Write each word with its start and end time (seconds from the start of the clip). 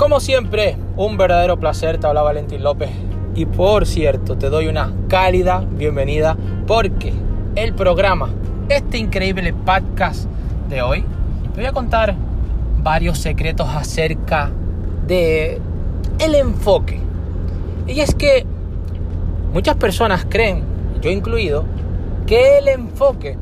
Como 0.00 0.18
siempre, 0.18 0.78
un 0.96 1.18
verdadero 1.18 1.60
placer, 1.60 1.98
te 1.98 2.06
habla 2.06 2.22
Valentín 2.22 2.62
López. 2.62 2.88
Y 3.34 3.44
por 3.44 3.84
cierto, 3.84 4.38
te 4.38 4.48
doy 4.48 4.66
una 4.66 4.94
cálida 5.08 5.62
bienvenida 5.72 6.38
porque 6.66 7.12
el 7.54 7.74
programa, 7.74 8.30
este 8.70 8.96
increíble 8.96 9.52
podcast 9.52 10.24
de 10.70 10.80
hoy, 10.80 11.04
te 11.52 11.60
voy 11.60 11.66
a 11.66 11.72
contar 11.72 12.14
varios 12.82 13.18
secretos 13.18 13.68
acerca 13.68 14.50
de 15.06 15.60
el 16.18 16.34
enfoque. 16.34 16.98
Y 17.86 18.00
es 18.00 18.14
que 18.14 18.46
muchas 19.52 19.76
personas 19.76 20.26
creen, 20.26 20.62
yo 21.02 21.10
incluido, 21.10 21.66
que 22.26 22.56
el 22.56 22.68
enfoque 22.68 23.36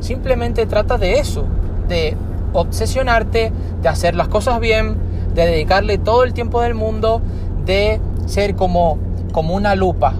simplemente 0.00 0.66
trata 0.66 0.98
de 0.98 1.20
eso, 1.20 1.46
de 1.86 2.16
obsesionarte, 2.54 3.52
de 3.82 3.88
hacer 3.88 4.16
las 4.16 4.26
cosas 4.26 4.58
bien, 4.58 5.05
de 5.36 5.46
dedicarle 5.46 5.98
todo 5.98 6.24
el 6.24 6.32
tiempo 6.32 6.62
del 6.62 6.74
mundo, 6.74 7.20
de 7.64 8.00
ser 8.24 8.56
como, 8.56 8.98
como 9.32 9.54
una 9.54 9.74
lupa. 9.76 10.14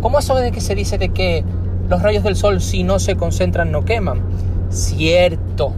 Como 0.00 0.18
eso 0.18 0.36
de 0.36 0.52
que 0.52 0.60
se 0.60 0.74
dice 0.74 0.96
de 0.96 1.10
que 1.10 1.44
los 1.88 2.00
rayos 2.00 2.22
del 2.22 2.36
sol 2.36 2.60
si 2.60 2.84
no 2.84 2.98
se 2.98 3.16
concentran 3.16 3.72
no 3.72 3.84
queman. 3.84 4.20
Cierto. 4.70 5.72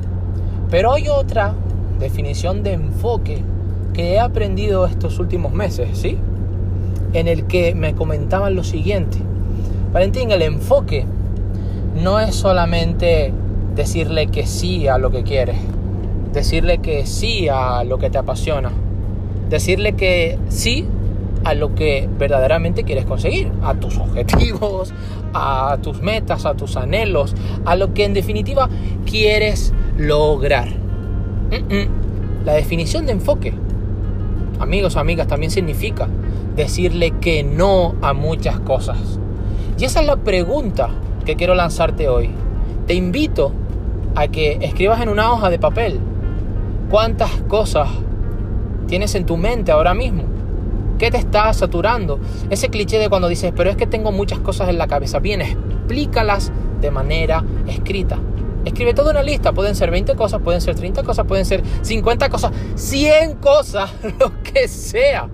Pero 0.70 0.92
hay 0.92 1.08
otra 1.08 1.54
definición 1.98 2.62
de 2.62 2.74
enfoque 2.74 3.42
que 3.94 4.12
he 4.12 4.20
aprendido 4.20 4.86
estos 4.86 5.18
últimos 5.18 5.52
meses, 5.52 5.88
¿sí? 5.94 6.18
En 7.14 7.28
el 7.28 7.46
que 7.46 7.74
me 7.74 7.94
comentaban 7.94 8.54
lo 8.54 8.62
siguiente. 8.62 9.16
Valentín, 9.92 10.30
el 10.30 10.42
enfoque 10.42 11.06
no 12.02 12.20
es 12.20 12.34
solamente 12.34 13.32
decirle 13.74 14.26
que 14.26 14.46
sí 14.46 14.86
a 14.86 14.98
lo 14.98 15.10
que 15.10 15.22
quieres 15.22 15.56
decirle 16.36 16.78
que 16.78 17.06
sí 17.06 17.48
a 17.48 17.82
lo 17.82 17.96
que 17.96 18.10
te 18.10 18.18
apasiona, 18.18 18.70
decirle 19.48 19.94
que 19.94 20.38
sí 20.48 20.86
a 21.44 21.54
lo 21.54 21.74
que 21.74 22.10
verdaderamente 22.18 22.84
quieres 22.84 23.06
conseguir, 23.06 23.50
a 23.62 23.72
tus 23.74 23.96
objetivos, 23.98 24.92
a 25.32 25.78
tus 25.82 26.02
metas, 26.02 26.44
a 26.44 26.54
tus 26.54 26.76
anhelos, 26.76 27.34
a 27.64 27.74
lo 27.74 27.94
que 27.94 28.04
en 28.04 28.12
definitiva 28.12 28.68
quieres 29.06 29.72
lograr. 29.96 30.68
La 32.44 32.52
definición 32.52 33.06
de 33.06 33.12
enfoque, 33.12 33.54
amigos, 34.60 34.96
amigas, 34.96 35.28
también 35.28 35.50
significa 35.50 36.06
decirle 36.54 37.12
que 37.12 37.44
no 37.44 37.94
a 38.02 38.12
muchas 38.12 38.60
cosas. 38.60 38.98
Y 39.78 39.84
esa 39.84 40.00
es 40.00 40.06
la 40.06 40.16
pregunta 40.16 40.90
que 41.24 41.34
quiero 41.36 41.54
lanzarte 41.54 42.08
hoy. 42.10 42.28
Te 42.86 42.92
invito 42.92 43.52
a 44.14 44.28
que 44.28 44.58
escribas 44.60 45.00
en 45.00 45.08
una 45.08 45.32
hoja 45.32 45.48
de 45.48 45.58
papel 45.58 45.98
¿Cuántas 46.90 47.30
cosas 47.48 47.88
tienes 48.86 49.14
en 49.16 49.26
tu 49.26 49.36
mente 49.36 49.72
ahora 49.72 49.92
mismo? 49.92 50.24
¿Qué 50.98 51.10
te 51.10 51.18
está 51.18 51.52
saturando? 51.52 52.20
Ese 52.48 52.68
cliché 52.68 52.98
de 52.98 53.08
cuando 53.08 53.28
dices, 53.28 53.52
pero 53.54 53.70
es 53.70 53.76
que 53.76 53.86
tengo 53.86 54.12
muchas 54.12 54.38
cosas 54.38 54.68
en 54.68 54.78
la 54.78 54.86
cabeza. 54.86 55.18
Bien, 55.18 55.42
explícalas 55.42 56.52
de 56.80 56.90
manera 56.90 57.44
escrita. 57.66 58.18
Escribe 58.64 58.94
toda 58.94 59.10
una 59.10 59.22
lista. 59.22 59.52
Pueden 59.52 59.74
ser 59.74 59.90
20 59.90 60.14
cosas, 60.14 60.40
pueden 60.40 60.60
ser 60.60 60.76
30 60.76 61.02
cosas, 61.02 61.26
pueden 61.26 61.44
ser 61.44 61.62
50 61.82 62.28
cosas, 62.30 62.52
100 62.76 63.34
cosas, 63.36 63.90
lo 64.20 64.42
que 64.42 64.68
sea. 64.68 65.28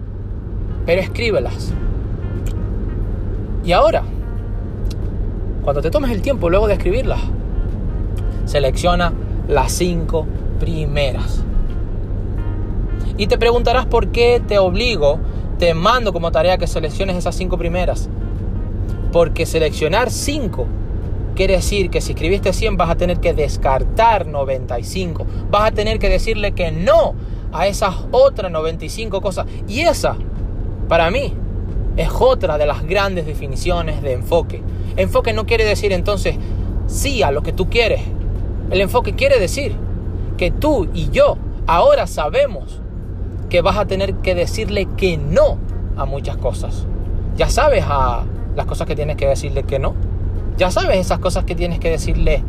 Pero 0.86 1.00
escríbelas. 1.00 1.72
Y 3.64 3.72
ahora, 3.72 4.02
cuando 5.62 5.82
te 5.82 5.90
tomes 5.90 6.10
el 6.10 6.22
tiempo 6.22 6.50
luego 6.50 6.66
de 6.66 6.74
escribirlas, 6.74 7.20
selecciona 8.46 9.12
las 9.48 9.70
5 9.72 10.26
primeras. 10.62 11.42
Y 13.18 13.26
te 13.26 13.36
preguntarás 13.36 13.84
por 13.86 14.12
qué 14.12 14.40
te 14.46 14.58
obligo, 14.58 15.18
te 15.58 15.74
mando 15.74 16.12
como 16.12 16.30
tarea 16.30 16.56
que 16.56 16.68
selecciones 16.68 17.16
esas 17.16 17.34
cinco 17.34 17.58
primeras. 17.58 18.08
Porque 19.10 19.44
seleccionar 19.44 20.12
cinco 20.12 20.68
quiere 21.34 21.54
decir 21.54 21.90
que 21.90 22.00
si 22.00 22.12
escribiste 22.12 22.52
100 22.52 22.76
vas 22.76 22.90
a 22.90 22.94
tener 22.94 23.18
que 23.18 23.34
descartar 23.34 24.28
95. 24.28 25.26
Vas 25.50 25.70
a 25.70 25.74
tener 25.74 25.98
que 25.98 26.08
decirle 26.08 26.52
que 26.52 26.70
no 26.70 27.14
a 27.52 27.66
esas 27.66 27.96
otras 28.12 28.52
95 28.52 29.20
cosas. 29.20 29.46
Y 29.66 29.80
esa, 29.80 30.14
para 30.88 31.10
mí, 31.10 31.34
es 31.96 32.08
otra 32.20 32.56
de 32.56 32.66
las 32.66 32.84
grandes 32.84 33.26
definiciones 33.26 34.00
de 34.00 34.12
enfoque. 34.12 34.62
Enfoque 34.96 35.32
no 35.32 35.44
quiere 35.44 35.64
decir 35.64 35.92
entonces 35.92 36.36
sí 36.86 37.24
a 37.24 37.32
lo 37.32 37.42
que 37.42 37.52
tú 37.52 37.68
quieres. 37.68 38.02
El 38.70 38.80
enfoque 38.80 39.14
quiere 39.14 39.40
decir 39.40 39.74
que 40.36 40.50
tú 40.50 40.88
y 40.92 41.10
yo 41.10 41.36
ahora 41.66 42.06
sabemos 42.06 42.80
que 43.48 43.60
vas 43.60 43.76
a 43.76 43.86
tener 43.86 44.14
que 44.14 44.34
decirle 44.34 44.86
que 44.96 45.18
no 45.18 45.58
a 45.96 46.04
muchas 46.04 46.36
cosas. 46.36 46.86
Ya 47.36 47.48
sabes 47.48 47.84
a 47.86 48.24
las 48.56 48.66
cosas 48.66 48.86
que 48.86 48.96
tienes 48.96 49.16
que 49.16 49.26
decirle 49.26 49.62
que 49.64 49.78
no. 49.78 49.94
Ya 50.56 50.70
sabes 50.70 50.98
esas 50.98 51.18
cosas 51.18 51.44
que 51.44 51.54
tienes 51.54 51.78
que 51.78 51.90
decirle 51.90 52.42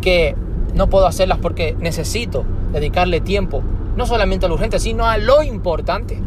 que 0.00 0.36
no 0.74 0.88
puedo 0.88 1.06
hacerlas 1.06 1.38
porque 1.38 1.76
necesito 1.78 2.44
dedicarle 2.72 3.20
tiempo, 3.20 3.62
no 3.96 4.06
solamente 4.06 4.46
a 4.46 4.48
lo 4.48 4.54
urgente, 4.54 4.78
sino 4.78 5.06
a 5.06 5.18
lo 5.18 5.42
importante. 5.42 6.20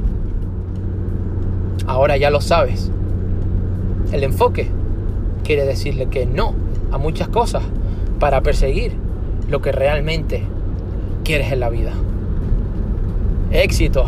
Ahora 1.87 2.17
ya 2.17 2.29
lo 2.29 2.41
sabes. 2.41 2.91
El 4.11 4.23
enfoque 4.23 4.69
quiere 5.43 5.66
decirle 5.66 6.07
que 6.07 6.25
no 6.25 6.53
a 6.91 6.97
muchas 6.97 7.27
cosas 7.27 7.63
para 8.19 8.41
perseguir 8.41 8.95
lo 9.49 9.61
que 9.61 9.72
realmente 9.72 10.43
quieres 11.25 11.51
en 11.51 11.59
la 11.59 11.69
vida. 11.69 11.91
Éxito. 13.51 14.05